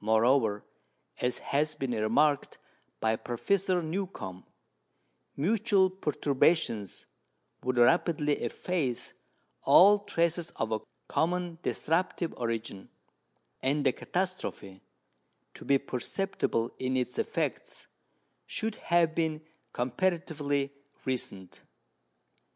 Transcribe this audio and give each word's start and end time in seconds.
Moreover, 0.00 0.64
as 1.20 1.38
has 1.38 1.76
been 1.76 1.92
remarked 1.92 2.58
by 2.98 3.14
Professor 3.14 3.80
Newcomb, 3.80 4.44
mutual 5.36 5.90
perturbations 5.90 7.06
would 7.62 7.76
rapidly 7.78 8.32
efface 8.42 9.12
all 9.62 10.00
traces 10.00 10.50
of 10.56 10.72
a 10.72 10.80
common 11.06 11.58
disruptive 11.62 12.34
origin, 12.36 12.88
and 13.62 13.86
the 13.86 13.92
catastrophe, 13.92 14.82
to 15.54 15.64
be 15.64 15.78
perceptible 15.78 16.72
in 16.80 16.96
its 16.96 17.16
effects, 17.16 17.86
should 18.46 18.74
have 18.74 19.14
been 19.14 19.40
comparatively 19.72 20.72
recent. 21.04 21.60